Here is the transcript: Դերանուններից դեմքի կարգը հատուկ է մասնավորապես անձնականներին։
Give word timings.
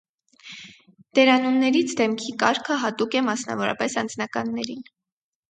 Դերանուններից 1.19 1.93
դեմքի 1.99 2.33
կարգը 2.45 2.79
հատուկ 2.85 3.19
է 3.21 3.23
մասնավորապես 3.29 4.01
անձնականներին։ 4.05 4.83